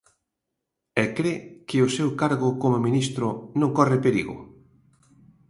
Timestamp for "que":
1.67-1.77